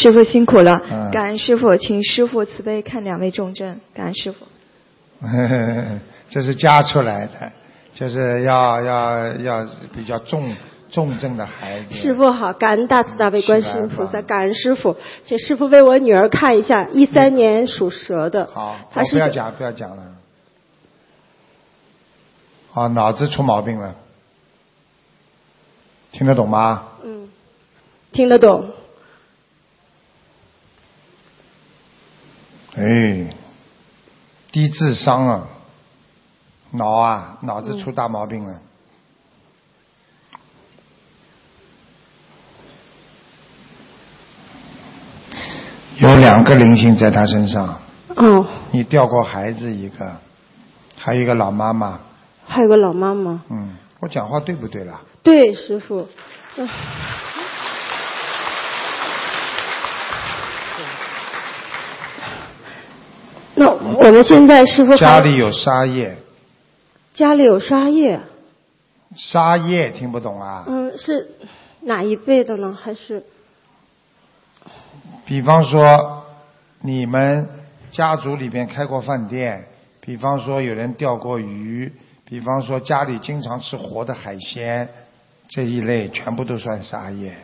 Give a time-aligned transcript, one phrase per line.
[0.00, 4.46] 师傅辛苦了，嗯感恩师傅，请师傅慈悲看两位重症，感恩师傅。
[6.30, 7.52] 这是加出来的，
[7.92, 10.50] 就是要要要比较重
[10.90, 11.94] 重症的孩子。
[11.94, 20.02] 师傅好，感恩大慈大悲观世音菩萨，感恩师傅，请师傅为我女儿看一下，一三年属蛇的，好，她是不要讲不要讲了。
[22.72, 23.94] 啊，脑子出毛病了，
[26.12, 26.84] 听得懂吗？
[27.04, 27.28] 嗯，
[28.12, 28.70] 听得懂，
[32.80, 33.26] 哎，
[34.52, 35.46] 低智商啊，
[36.70, 38.58] 脑啊，脑子出大毛病了。
[45.98, 47.78] 有两个灵性在他身上，
[48.16, 50.16] 哦，你掉过孩子一个，
[50.96, 52.00] 还有一个老妈妈。
[52.46, 55.02] 还有个老妈妈，嗯，我讲话对不对啦？
[55.22, 56.08] 对，师傅，
[56.56, 56.66] 嗯
[63.56, 66.16] 那我们现在师傅还家里有沙叶，
[67.14, 68.20] 家里有沙叶，
[69.14, 70.64] 沙叶听不懂啊？
[70.66, 71.28] 嗯，是
[71.80, 72.76] 哪一辈的呢？
[72.80, 73.24] 还是
[75.24, 76.24] 比方说，
[76.82, 77.48] 你们
[77.90, 79.66] 家族里边开过饭店，
[80.00, 81.92] 比方说有人钓过鱼，
[82.24, 84.88] 比方说家里经常吃活的海鲜，
[85.48, 87.36] 这一类全部都算沙叶，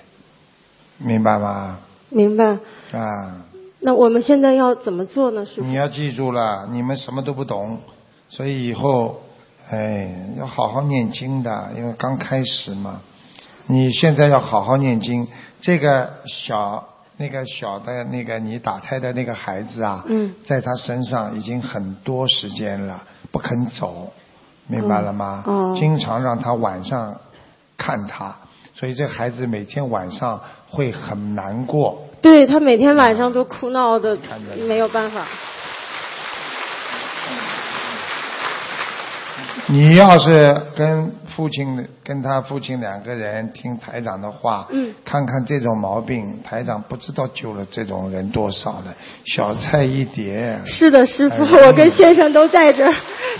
[0.98, 1.78] 明白吗？
[2.08, 2.58] 明白？
[2.92, 3.44] 啊，
[3.86, 5.46] 那我们现在要怎么做呢？
[5.46, 5.74] 师傅你？
[5.74, 7.78] 要记住了，你们什么都不懂，
[8.28, 9.20] 所以以后，
[9.70, 13.00] 哎，要好好念经的，因为刚开始嘛。
[13.68, 15.28] 你现在要好好念经。
[15.60, 16.84] 这个小
[17.16, 24.12] 那个小的那个你打胎的那个孩子啊，嗯在他身上已经很多时间了，不肯走，
[24.66, 25.44] 明白了吗？
[25.46, 27.14] 哦哦经常让他晚上
[27.78, 28.34] 看他，
[28.74, 32.02] 所以这孩子每天晚上会很难过。
[32.20, 34.16] 对他每天晚上都哭闹的，
[34.66, 35.26] 没有办法。
[39.68, 50.60] 你要是跟父亲跟他父亲两个人听台长的话，嗯看看这种毛病，台长不知道救了这种人多少了，小菜一碟。
[50.64, 52.92] 是的，师傅，哎我跟先生都在这儿，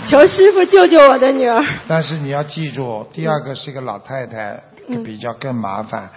[0.05, 1.63] 求师傅救救我的女儿。
[1.87, 6.09] 但是你要记住，第二个是一个老太太，嗯比较更麻烦。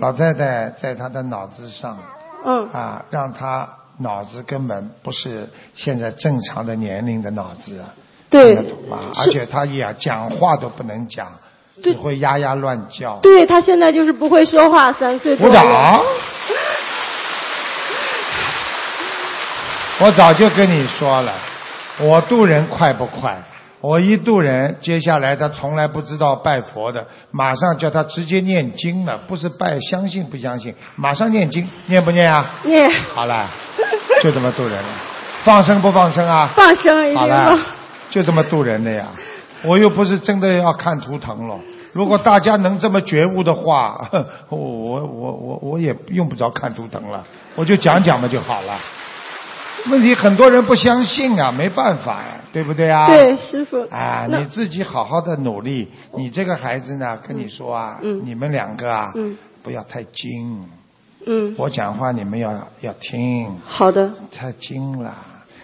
[0.00, 1.98] 老太太在她的脑子上
[2.48, 7.84] 嗯，啊，让他脑子根本不是现在正常的年龄的脑子，
[8.30, 8.98] 对听得懂吗？
[9.14, 11.28] 而且他也讲话都不能讲，
[11.82, 13.18] 只会呀呀乱叫。
[13.18, 15.52] 对他现在就是不会说话，三岁多鼓。
[15.52, 15.64] 掌！
[20.00, 21.34] 我早就跟你说了，
[22.00, 23.36] 我渡人快不快？
[23.80, 32.54] 我一渡人，接下来他从来不知道拜佛的，马上叫他直接念经了，不是拜相信不相信，马上念经，念不念啊？
[32.64, 33.48] 念好了，
[34.22, 34.88] 就这么渡人了，
[35.44, 36.50] 放生不放生啊？
[36.56, 37.58] 放生一好了。，
[38.10, 39.06] 就这么渡人的呀。
[39.62, 41.56] 我又不是真的要看图腾了。
[41.92, 44.08] 如果大家能这么觉悟的话，
[44.50, 47.24] 我我我我我也用不着看图腾了，
[47.56, 48.78] 我就讲讲嘛就好了。
[49.90, 53.06] 问题很多人不相信啊，没办法呀，对不对啊？
[53.08, 53.80] 对，师傅。
[53.90, 55.88] 啊，那你自己好好的努力。
[56.16, 60.68] 你这个孩子呢，跟你说啊，嗯你们两个啊，嗯不要太精。
[61.26, 63.56] 嗯，我讲话你们要要听。
[63.66, 64.12] 好的。
[64.32, 65.14] 太精了，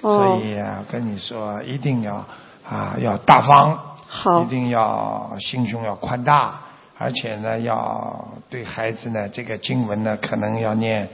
[0.01, 2.25] 哦所以啊，跟你说一定要
[2.69, 6.61] 啊要大方，好一定要心胸要宽大，
[6.99, 11.09] 而且呢要对孩子呢这个经文呢可能要念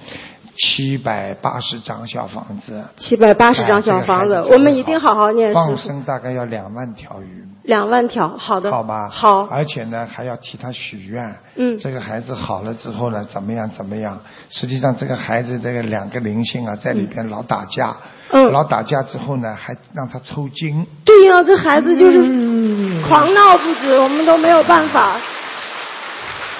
[0.56, 5.54] 七百八十张小房子，七百八十张小房子，我们一定好好念。
[5.54, 7.44] 放，生大概要两万条鱼。
[7.62, 8.70] 两万条，好的。
[8.70, 9.46] 好吧，好。
[9.46, 11.36] 而且呢，还要替他许愿。
[11.56, 14.18] 嗯这个孩子好了之后呢，怎么样怎么样？
[14.48, 17.96] 实际上，这个孩子这个两个灵性啊，在里边老打架。
[18.32, 20.86] 嗯老打架之后呢，还让他抽筋。
[21.04, 25.20] 对呀、这孩子就是嗯狂闹不止，我们都没有办法。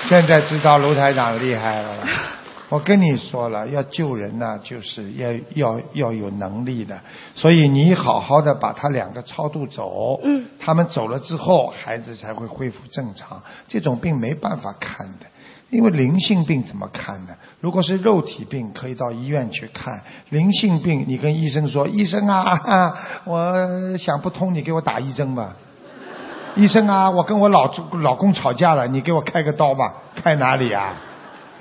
[0.02, 2.08] 现在知道卢台长厉害了吧。
[2.70, 6.98] 我跟你说了，要救人呢，就是要要要有能力的。
[7.34, 13.42] 所以你好好的把他两个超度走，嗯，他们走了之后，孩子才会恢复正常。
[13.66, 15.26] 这种病没办法看的，
[15.70, 17.34] 因为灵性病怎么看呢？
[17.60, 19.98] 如果是肉体病，可以到医院去看；
[20.28, 22.94] 灵性病，你跟医生说：“医生啊，啊
[23.26, 25.56] 我想不通，你给我打一针吧。
[26.54, 27.68] ”医生啊，我跟我老
[28.00, 30.94] 老公吵架了，你给我开个刀吧，开哪里啊？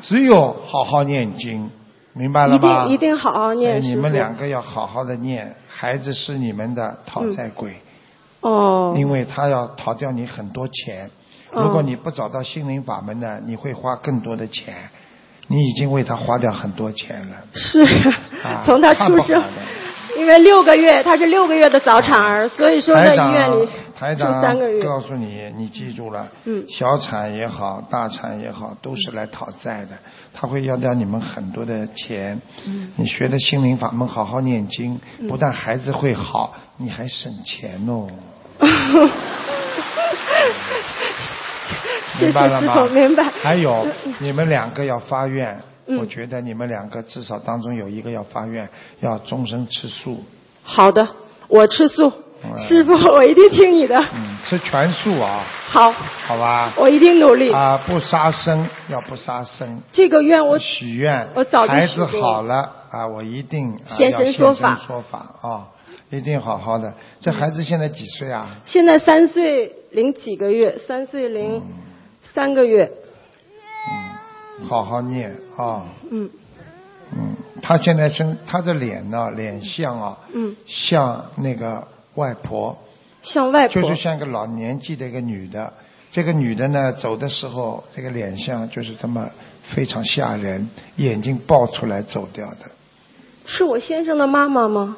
[0.01, 1.69] 只有好好念经，
[2.13, 2.59] 明白了一？
[2.59, 3.75] 定一定好好念。
[3.75, 7.75] 哎你们两个要好好的念，孩子是你们的讨债鬼，
[8.41, 11.09] 哦，因为他要讨掉你很多钱。
[11.51, 14.75] 哦如果你不找到心灵法门呢，你会花更多的钱。
[15.51, 17.35] 你已经为他花掉很多钱了。
[17.55, 17.81] 是
[18.43, 19.43] 啊，从他出生
[20.15, 23.67] 因为六个月，他是六个月的早产儿，所以说在医院里
[23.99, 24.15] 台。
[24.15, 24.41] 长
[24.81, 29.89] 告诉你，你记住了，嗯小产也好，大产也好，都是来讨债的，
[30.33, 32.39] 他会要掉你们很多的钱。
[32.65, 38.07] 嗯你学的心灵法门，好好念经，不但孩子会好，你还省钱哦。
[42.21, 42.85] 明白了吗？
[42.87, 43.23] 明白。
[43.41, 43.85] 还有，
[44.19, 45.57] 你们两个要发愿，
[45.87, 48.67] 嗯我觉得你们两个至少当中有一个要发愿，
[49.01, 50.23] 要终身吃素。
[50.63, 51.07] 好的，
[51.47, 52.11] 我吃素。
[52.43, 53.97] 嗯师傅，我一定听你的。
[54.13, 56.73] 嗯，吃全素啊，好，好吧？
[56.77, 57.51] 我一定努力。
[57.51, 59.81] 啊，不杀生，要不杀生。
[59.91, 65.67] 这个愿我许愿，我早就孩子好了啊，我一定、啊、现身说法说法啊，
[66.09, 66.93] 一定好好的。
[67.21, 68.55] 这孩子现在几岁啊？
[68.65, 71.61] 现在三岁零几个月，三岁零
[72.33, 72.91] 三个月。
[74.67, 76.29] 好好念啊，嗯
[77.11, 82.77] 嗯，他现在生他的脸呢，脸像啊，嗯，像那个外婆，
[83.21, 83.81] 像外婆。
[83.81, 85.73] 就是像一个老年纪的一个女的。
[86.11, 89.29] 这个女的呢，走的时候，这个脸相就是这么
[89.69, 92.71] 非常吓人，眼睛爆出来走掉的。
[93.45, 94.97] 是我先生的妈妈吗？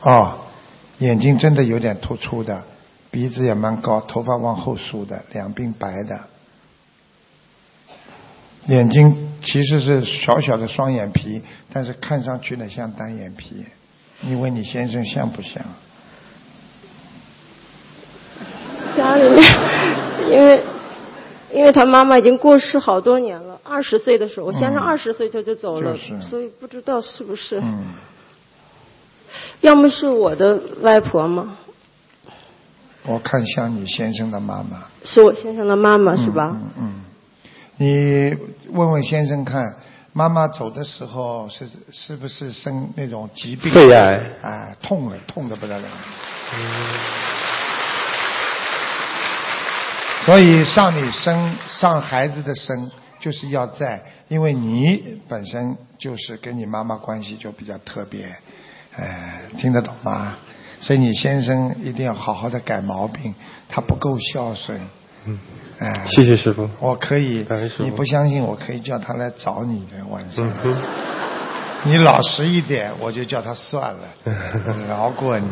[0.00, 0.38] 哦，
[0.98, 2.64] 眼睛真的有点突出的，
[3.12, 6.20] 鼻子也蛮高，头发往后梳的，两鬓白的，
[8.66, 11.42] 眼睛其实是小小的双眼皮，
[11.72, 13.64] 但是看上去呢像单眼皮。
[14.20, 15.62] 你问你先生像不像？
[18.96, 19.42] 家里面，
[20.30, 20.62] 因为
[21.52, 27.58] 因为他妈妈已经过世好多年了，二十岁的时候，我先生嗯二十岁他就走了，就是所以不知道是不是。
[27.60, 27.86] 嗯，
[29.62, 31.56] 要么是我的外婆吗？
[33.04, 36.54] 我看像你先生的妈妈，是我先生的妈妈是吧？
[36.54, 37.01] 嗯嗯，
[37.82, 38.38] 你
[38.70, 39.74] 问问先生看，
[40.12, 43.72] 妈妈走的时候是是不是生那种疾病？
[43.72, 44.20] 肺癌。
[44.40, 45.88] 啊，痛了，痛的不得了。
[50.24, 52.88] 所以上你生上孩子的生，
[53.18, 58.32] 就是要在，因为你本身就是跟你妈妈关系就比较特别，
[58.94, 60.36] 哎，听得懂吗？
[60.78, 63.34] 所以你先生一定要好好的改毛病，
[63.68, 64.80] 他不够孝顺，
[65.26, 65.38] 嗯，
[65.78, 66.68] 哎，谢谢师傅。
[66.80, 70.48] 我可以感恩师，父你不相信，我可以叫他来找你的晚上。
[70.64, 70.76] 嗯，
[71.84, 74.00] 你老实一点，我就叫他算了，
[74.88, 75.48] 饶过你，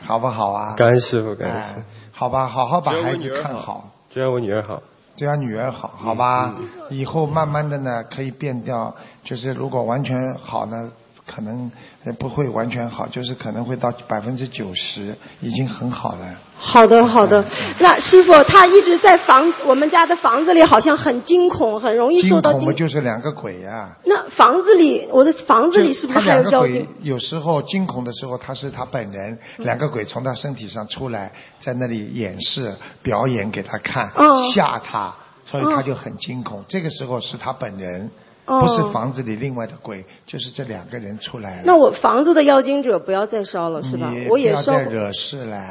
[0.00, 0.74] 好不好啊？
[0.76, 1.82] 感恩师傅，感恩师哎傅。，
[2.12, 4.82] 好吧，好好把孩子看好，只要我女儿好。
[5.14, 6.54] 只要女儿好，好吧？
[6.88, 10.90] 以后慢慢的呢，可以变掉，就是如果完全好呢，
[11.34, 11.70] 可能
[12.04, 16.26] 呃不会完全好，就是可能会到百分之九十，已经很好了。
[16.58, 17.44] 好的，好的。
[17.80, 22.78] 那师傅他一直在房我们家的房子里，好像很惊恐，很容易受到惊惊恐不。
[22.78, 26.88] 就是两个鬼呀、那房子里，我的房子里是不是还有妖两个鬼精？
[27.02, 35.14] 有时候惊恐的时候，他是他本人，两个鬼从他身体上出来，在那里演示表演给他看，哦吓他，
[35.44, 36.64] 所以哦他就很惊恐。
[36.68, 38.10] 这个时候是他本人，哦
[38.60, 41.62] 不是房子里另外的鬼，就是这两个人出来了。
[41.64, 44.12] 那我房子的妖精者不要再烧了，是吧？
[44.28, 44.90] 我也烧不要再。
[44.90, 45.64] 惹事了，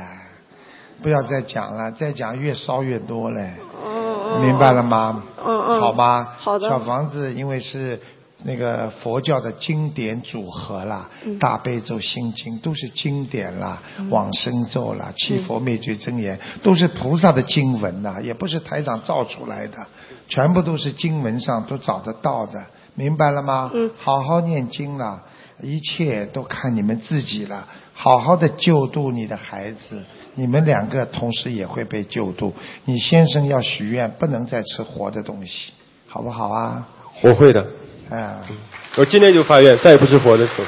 [1.01, 3.51] 不要再讲了，再讲越烧越多嘞。
[3.85, 4.41] 嗯嗯。
[4.41, 5.23] 明白了吗？
[5.45, 6.35] 嗯嗯好吧。
[6.37, 7.99] 好的小房子因为是
[8.43, 19.77] 那个佛教的经典组合啦，嗯大悲咒、心经都是经典啦，往生咒啦、七佛灭罪真言、都是菩萨的经文呐，也不是台长造出来的，
[20.27, 22.59] 全部都是经文上都找得到的，
[22.95, 23.71] 明白了吗？
[23.73, 25.23] 嗯好好念经啦，
[25.61, 27.67] 一切都看你们自己了。
[27.93, 32.51] 好好的救度你的孩子，你们两个同时也会被救度。
[32.85, 35.71] 你先生要许愿，不能再吃活的东西，
[36.07, 36.87] 好不好啊？
[37.21, 37.67] 我会的，
[38.11, 38.43] 啊，
[38.97, 40.63] 我今天就发愿，再也不吃活的猪。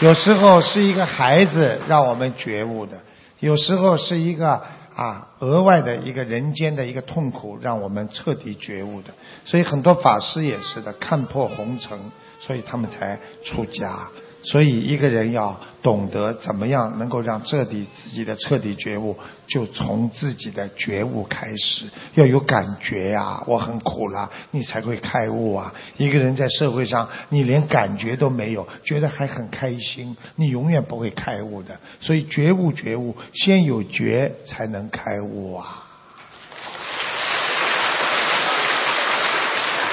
[0.00, 3.00] 有时候是一个孩子让我们觉悟的，
[3.38, 4.60] 有时候是一个
[4.96, 9.14] 啊额外的一个人间的一个痛苦让我们彻底觉悟的。
[9.44, 11.96] 所以很多法师也是的，看破红尘，
[12.40, 14.08] 所以他们才出家。
[14.50, 19.14] 所以一个人要懂得怎么样能够让彻底自己的彻底觉悟，
[19.46, 25.74] 就从自己的觉悟开始，要有感觉呀、我很苦了，你才会开悟啊。
[25.98, 31.78] 一个人在社会上，你连感觉都没有，觉得还很开心，你永远不会开悟的。
[32.00, 35.84] 所以觉悟觉悟，先有觉才能开悟啊。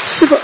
[0.08, 0.40] 师傅，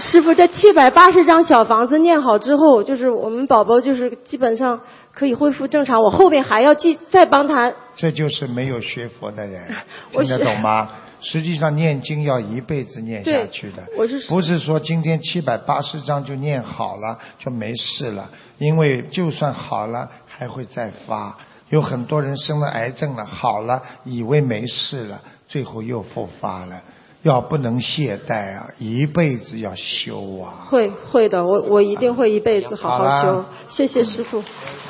[0.00, 4.80] 师傅，这七百八十张小房子念好之后，就是我们宝宝就是基本上
[5.12, 6.02] 可以恢复正常。
[6.02, 9.66] 我后边还要继再帮他这就是没有学佛的人，
[10.12, 10.88] 听得懂吗？
[11.20, 18.30] 实际上念经要一辈子念下去的，我是不是说今天七百八十张就念好了就没事了？
[18.58, 21.36] 因为就算好了还会再发。
[21.70, 26.80] 有很多人生了癌症了，好了以为没事了，最后又复发了。
[27.22, 30.66] 要不能懈怠啊，一辈子要修啊。
[30.68, 33.44] 会会的，我我一定会一辈子好好修。
[33.68, 34.42] 谢谢师傅，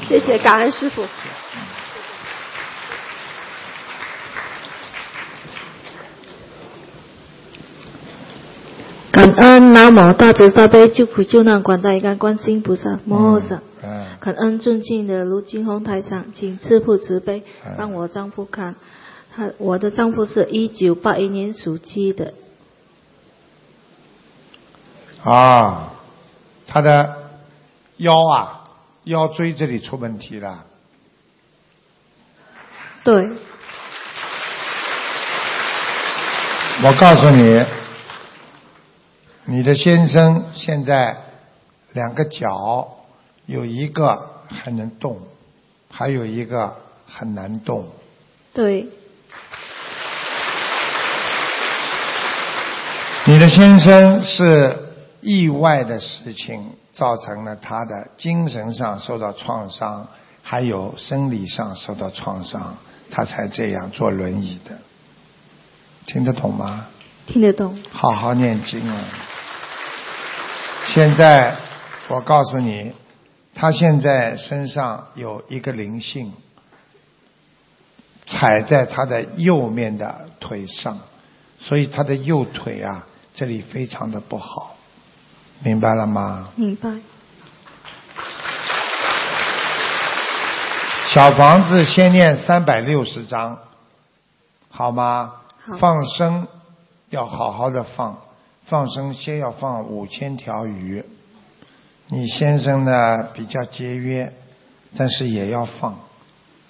[0.07, 1.05] 谢谢感恩师傅。
[9.11, 13.63] 感恩南无大慈大悲救苦救难广大灵感观世音菩萨摩诃萨。
[13.83, 18.77] 嗯，感恩尊敬的卢金红台长，请慈父慈悲嗯帮我丈夫看。
[19.39, 22.35] 他我的丈夫是一九八一年属鸡的，
[25.23, 25.93] 啊，
[26.67, 27.31] 他的
[27.99, 28.65] 腰啊，
[29.05, 30.65] 腰椎这里出问题了。
[33.05, 33.29] 对，
[36.83, 37.65] 我告诉你，
[39.45, 41.17] 你的先生现在
[41.93, 43.05] 两个脚
[43.47, 45.21] 有一个还能动，
[45.89, 46.77] 还有一个
[47.07, 47.87] 很难动。
[48.53, 48.89] 对，
[53.29, 54.75] 你的先生是
[55.21, 60.09] 意外的事情造成了他的精神上受到创伤，
[60.43, 62.79] 还有生理上受到创伤，
[63.11, 64.79] 他才这样坐轮椅的。
[66.07, 66.87] 听得懂吗？
[67.27, 67.79] 听得懂。
[67.91, 69.05] 好好念经啊！
[70.89, 71.55] 现在
[72.09, 72.93] 我告诉你，
[73.55, 76.33] 他现在身上有一个灵性，
[78.27, 80.99] 踩在他的右面的腿上，
[81.61, 83.05] 所以他的右腿啊
[83.39, 84.75] 这里非常的不好，
[85.63, 86.49] 明白了吗？
[86.57, 86.91] 明白。
[91.11, 93.57] 小房子先念三百六十章，
[94.69, 95.35] 好吗？
[95.65, 96.49] 好放生
[97.11, 98.19] 要好好的放，
[98.67, 101.05] 放生先要放五千条鱼。
[102.09, 104.33] 你先生呢比较节约，
[104.97, 105.97] 但是也要放，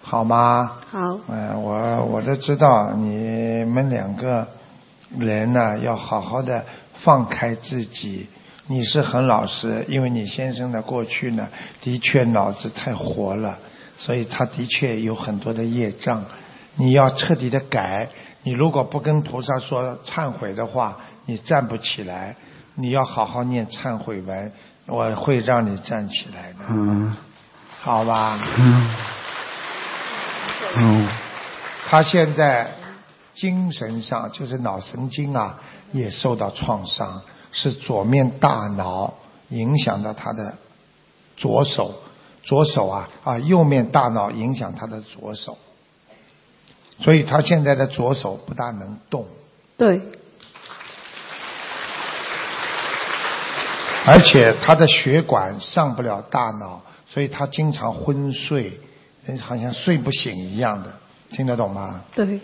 [0.02, 0.76] 好吗？
[0.90, 4.46] 好，嗯、我我都知道你们两个
[5.16, 6.64] 人呢要好好的
[7.02, 8.28] 放开自己。
[8.66, 11.48] 你是很老实，因为你先生的过去呢
[11.80, 13.58] 的确脑子太活了，
[13.96, 16.24] 所以他的确有很多的业障。
[16.76, 18.08] 你要彻底的改，
[18.42, 22.36] 你如果不跟菩萨说忏悔的话，你站不起来。
[22.80, 24.52] 你要好好念忏悔文，
[24.86, 27.16] 我会让你站起来的，嗯
[27.80, 28.38] 好吧？
[28.56, 28.90] 嗯
[30.76, 31.08] 嗯
[31.88, 32.70] 他现在
[33.38, 35.60] 精神上就是脑神经啊
[35.92, 39.14] 也受到创伤，是左面大脑
[39.50, 40.58] 影响到他的
[41.36, 41.94] 左手，
[42.42, 45.56] 左手啊啊右面大脑影响他的左手，
[46.98, 49.24] 所以他现在的左手不大能动，
[49.76, 50.00] 对，
[54.04, 58.80] 而且他的血管上不了大脑，所以他经常昏睡，
[59.24, 60.92] 人好像睡不醒一样的，
[61.30, 62.02] 听得懂吗？
[62.16, 62.40] 对，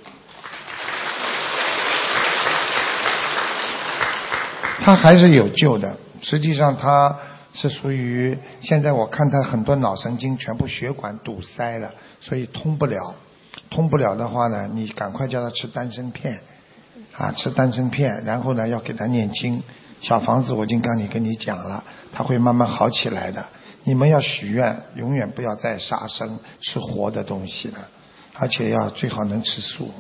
[4.84, 5.96] 他还是有救的。
[6.20, 7.16] 实际上他
[7.54, 13.14] 是属于现在我看他很多脑神经全部血管堵塞了，所以通不了。
[13.70, 16.38] 通不了的话呢，你赶快叫他吃丹参片，
[17.16, 19.62] 啊，吃丹参片，然后呢要给他念经。
[20.02, 23.42] 小房子我已经刚你跟你讲了，他会慢慢好起来的。
[23.84, 27.78] 你们要许愿，永远不要再杀生、吃活的东西了，
[28.38, 29.90] 而且要最好能吃素。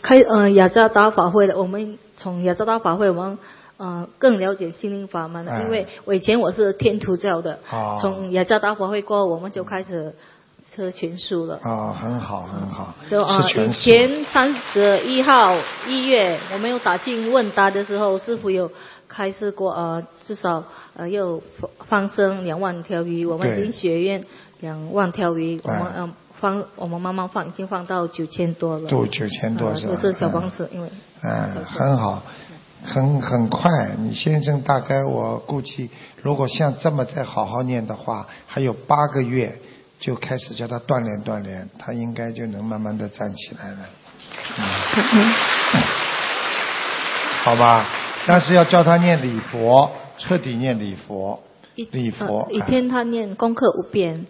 [0.00, 3.38] 开呃雅加达法会的，我们从雅加达法会，我们
[3.76, 5.52] 呃更了解心灵法门了。
[5.52, 10.14] 哎因为我以前我是天主教的，哦从雅加达法会过后，我们就开始
[10.68, 11.60] 吃全书了。
[11.62, 13.72] 啊、很好，很好，就呃是，全以。
[13.72, 15.56] 前三十一号
[15.86, 18.70] 一月，我们有打进问答的时候，师傅有
[19.08, 20.64] 开示过，呃，至少
[20.96, 21.42] 呃又
[21.88, 24.24] 放生两万条鱼，我们经学院
[24.60, 28.88] 两万条鱼，我们哎嗯、放我们慢慢放，已经放到九千多了。
[28.88, 30.90] 都9000多是吧是小房子，因为
[31.22, 32.22] 嗯，很好，
[32.86, 33.90] 很很快。
[33.98, 35.90] 你先生大概我估计，
[36.22, 39.58] 如果像这么再好好念的话，还有八个月
[39.98, 43.78] 就开始叫他锻炼锻炼，他应该就能慢慢的站起来了。
[44.56, 45.32] 嗯，
[47.42, 47.86] 好吧，
[48.26, 51.42] 但是要叫他念礼佛，彻底念礼佛，
[51.74, 54.26] 礼佛呃一哎天他念功课五遍，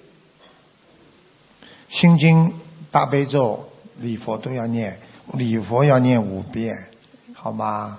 [1.91, 2.53] 心经、
[2.91, 4.99] 大悲咒、礼佛都要念，
[5.35, 6.75] 礼佛要念五遍，
[7.35, 7.99] 好吗？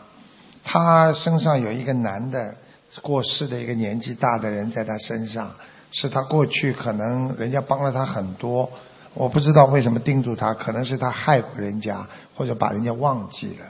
[0.70, 2.54] 他身上有一个男的
[3.02, 5.54] 过世的一个年纪大的人在他身上，
[5.92, 8.70] 是他过去可能人家帮了他很多，
[9.14, 12.06] 我不知道为什么盯住他，可能是他害过人家，
[12.36, 13.66] 或者把人家忘记了，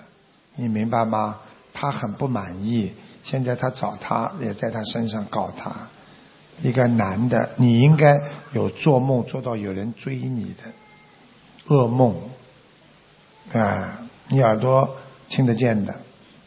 [0.55, 1.37] 你明白吗？
[1.71, 2.91] 他很不满意，
[3.23, 5.71] 现在他找他，也在他身上告他。
[6.63, 8.19] 一个男的，你应该
[8.53, 12.15] 有做梦做到有人追你的噩梦，
[13.53, 13.99] 啊，
[14.29, 14.97] 你耳朵
[15.29, 15.93] 听得见的，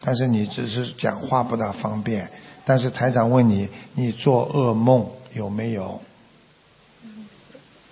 [0.03, 2.29] 但是你只是讲话不大方便。
[2.65, 6.01] 但是台长问你，你做噩梦有没有？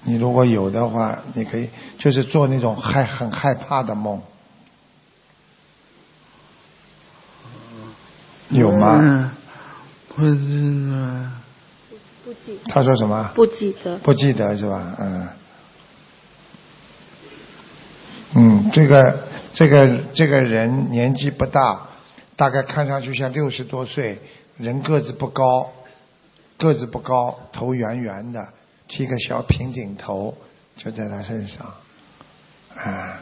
[0.03, 4.21] 你如果有的话，你可以就是做那种害很害怕的梦，
[8.47, 8.97] 有吗？
[9.01, 9.31] 嗯
[10.15, 11.31] 不记得。
[12.23, 13.31] 不记他说什么？
[13.35, 13.97] 不记得。
[13.97, 14.95] 不记得是吧？
[14.99, 15.27] 嗯，
[18.35, 21.88] 嗯，这个这个这个人年纪不大，
[22.39, 24.17] 大概看上去像六十多岁，
[24.57, 25.73] 人个子不高，
[26.57, 28.47] 个子不高，头圆圆的，
[28.87, 30.33] 剃个小平顶头，
[30.77, 31.73] 就在他身上，
[32.77, 33.19] 啊，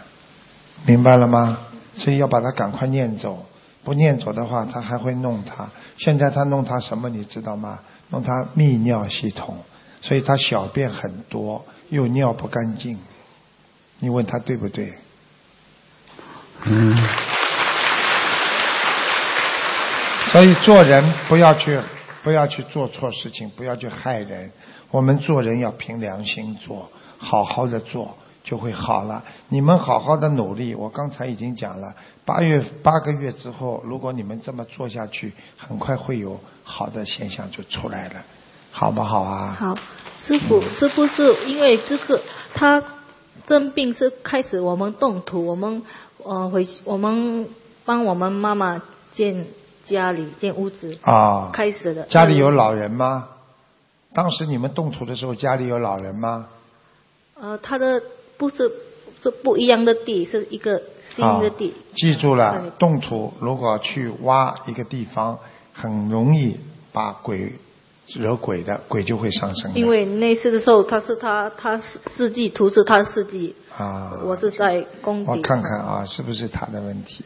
[0.85, 1.57] 明白了吗？
[1.95, 3.43] 所以要把他赶快念走，
[3.83, 5.67] 不念走的话，他还会弄他。
[5.97, 7.79] 现在他弄他什么，你知道吗？
[8.11, 9.57] 弄他泌尿系统，
[10.03, 12.99] 所以他小便很多，又尿不干净。
[13.97, 14.93] 你问他对不对？
[16.65, 16.95] 嗯
[20.31, 21.79] 所以做人不要去
[22.23, 24.51] 不要去做错事情，不要去害人。
[24.91, 29.23] 我们做人要凭良心做，好好的做就会好了。
[29.49, 31.93] 你们好好的努力，我刚才已经讲了，
[32.25, 38.15] 八月八个月之后，如果你们这么做下去，很快会有好的现象就出来了，
[38.71, 39.55] 好不好啊？
[39.57, 39.75] 好，
[40.19, 42.21] 师傅师傅是因为这个
[42.53, 42.83] 他
[43.47, 45.83] 生病是开始我们动土，我们
[46.23, 47.47] 呃回我们
[47.85, 48.81] 帮我们妈妈
[49.13, 49.45] 建
[49.87, 52.03] 家里建屋子啊，开始了。
[52.03, 53.29] 家里有老人吗？
[54.13, 56.47] 当时你们动土的时候，家里有老人吗？
[57.39, 58.01] 呃，他的
[58.37, 58.71] 不是
[59.21, 60.81] 是不一样的地，是一个
[61.15, 61.69] 新的地。
[61.69, 65.39] 啊记住了，动土如果去挖一个地方，
[65.73, 66.59] 很容易
[66.93, 67.53] 把鬼
[68.15, 69.71] 惹鬼的，鬼就会上升。
[69.73, 75.31] 因为那次的时候，他是他他四四季图是他四季，啊，我是在工地。
[75.31, 77.25] 我看看啊，是不是他的问题？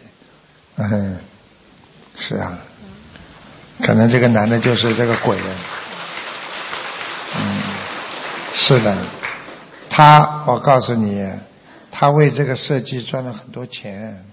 [0.78, 1.18] 嗯，
[2.18, 2.60] 是啊，
[3.84, 5.38] 可能这个男的就是这个鬼。
[7.36, 7.62] 嗯，
[8.54, 8.98] 是的，
[9.90, 11.26] 他，我告诉你，
[11.92, 14.26] 他为这个设计赚了很多钱，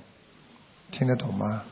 [0.91, 1.63] 听得懂吗？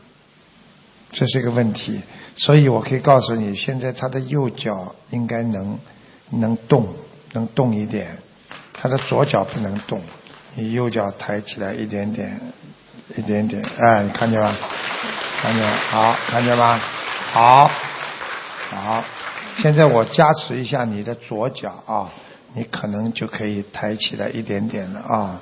[1.13, 2.01] 这是一个问题，
[2.37, 5.79] 所以我可以告诉你，现在他的右脚应该能
[6.31, 6.95] 能动，
[7.33, 8.19] 能动一点，
[8.73, 10.03] 他的左脚不能动，
[10.55, 12.41] 你右脚抬起来一点点，
[13.17, 14.55] 一点点，哎，你看见吗？
[15.43, 15.65] 看见？
[15.91, 16.81] 好，看见吗？
[17.33, 17.71] 好，
[18.71, 19.05] 好，
[19.59, 22.11] 现在我加持一下你的左脚啊，
[22.55, 25.41] 你可能就可以抬起来一点点了啊，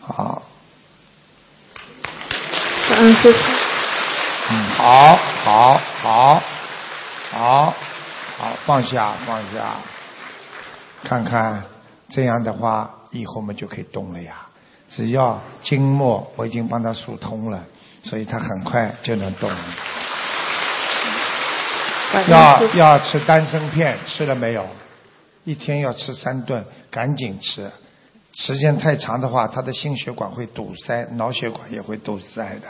[0.00, 0.42] 好，
[2.88, 3.38] 感恩师傅。
[4.48, 6.42] 嗯，好，好，好，
[7.30, 7.74] 好，
[8.38, 9.76] 好，放下，放下，
[11.02, 11.62] 看看，
[12.08, 14.34] 这样的话，以后我们就可以动了呀。
[14.88, 17.60] 只要经络我已经帮他疏通了，
[18.06, 19.50] 所以他很快就能动。
[19.50, 19.58] 了。
[22.28, 24.66] 要要吃丹参片，吃了没有？
[25.44, 27.70] 一天要吃三顿，赶紧吃。
[28.32, 32.68] 时间太长的话，他的心血管会堵塞，脑血管也会堵塞的，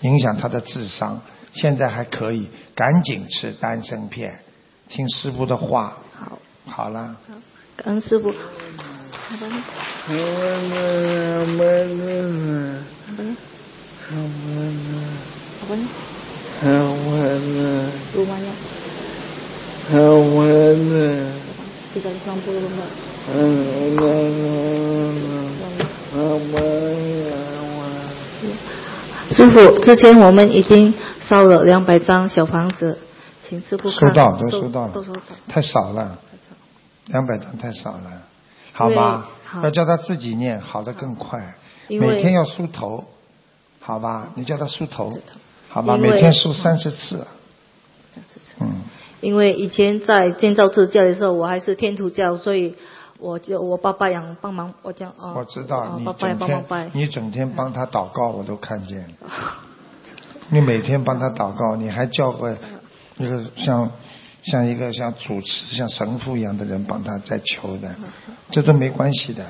[0.00, 1.20] 影响他的智商。
[1.52, 4.40] 现在还可以，赶紧吃丹参片，
[4.88, 5.96] 听师傅的话。
[6.18, 7.16] 好，好了，
[7.76, 8.32] 感恩师傅。
[8.32, 9.36] 好。
[9.36, 9.48] 的，
[13.16, 13.51] 好
[14.12, 14.28] 好了，
[15.60, 15.76] 好的，
[16.60, 17.60] 好了
[18.14, 18.52] ，rumahnya
[19.90, 20.44] 好了
[21.94, 22.88] ，tiga ratus enam puluh lembar.
[26.12, 26.16] 好
[26.52, 26.56] 了，
[29.32, 32.98] 师傅，之前我们已经烧了两百张小房子，
[33.48, 33.98] 请师傅看。
[33.98, 36.18] 收到，都收到了都收到。，太少了，
[37.06, 38.22] 两百张太少了，
[38.72, 39.30] 好吧？
[39.44, 41.54] 好要叫他自己念，好的更快。
[41.88, 43.04] 每天要梳头，
[43.84, 44.30] 好吧？
[44.36, 45.12] 你叫他梳头，
[45.68, 45.96] 好吧？
[45.96, 47.26] 每天梳三十次，
[48.60, 48.82] 嗯，
[49.20, 52.76] 因为以前在建造自教的时候，我还是天主教，所以
[53.18, 56.06] 我就我爸爸养帮忙，我讲哦，我知道你。
[56.94, 59.08] 你整天帮他祷告，我都看见。
[60.50, 62.56] 你每天帮他祷告，你还叫个
[63.18, 63.90] 一个像
[64.44, 67.94] 像一个像主持像神父一样的人帮他在求的，
[68.50, 69.44] 这都没关系的。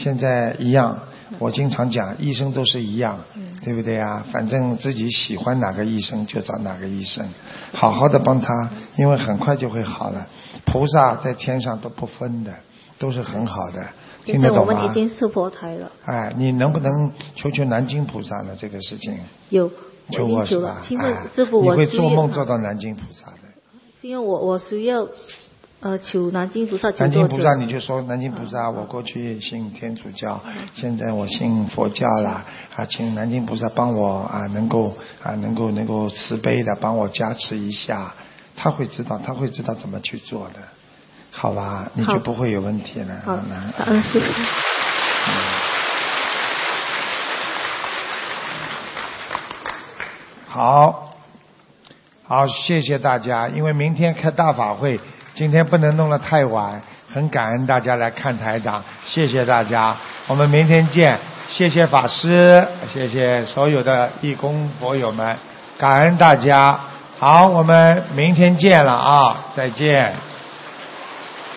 [0.00, 0.98] 现在一样，
[1.38, 3.18] 我经常讲，医生都是一样，
[3.62, 4.24] 对不对啊？
[4.32, 7.28] 反正自己喜欢哪个医生就找哪个医生，
[7.72, 10.26] 好好的帮他，因为很快就会好了。
[10.64, 12.50] 菩萨在天上都不分的，
[12.98, 13.86] 都是很好的。
[14.24, 14.94] 听得懂吗们已？
[14.94, 18.56] 经是佛台了，哎，你能不能求求南京菩萨呢？
[18.58, 19.18] 这个事情
[19.50, 19.70] 有
[20.10, 20.78] 求我是吧？。
[20.80, 23.38] 求了请问哎师傅，你会我需要做梦做到南京菩萨的。
[24.00, 25.06] 是因为我我需要
[25.80, 27.26] 呃求南京菩萨求南京？
[27.26, 30.38] 菩萨，你就说南京菩萨，我过去信天主教，
[30.74, 32.44] 现在我信佛教了
[32.76, 38.12] 啊，请南京菩萨帮我啊，能够啊，能够能够慈悲的帮我加持一下，
[38.56, 40.56] 他会知道，他会知道怎么去做的，
[41.30, 41.90] 好吧？
[41.94, 43.22] 你就不会有问题了。
[43.24, 44.26] 好那，感恩师傅。
[50.46, 51.14] 好，
[52.24, 53.48] 好，谢谢大家。
[53.48, 55.00] 因为明天开大法会，
[55.34, 56.80] 今天不能弄得太晚，
[57.12, 59.96] 很感恩大家来看台长，谢谢大家。
[60.26, 65.36] 我们明天见，谢谢法师，谢谢所有的义工佛友们，
[65.78, 66.78] 感恩大家。
[67.18, 70.14] 好，我们明天见了啊，再见。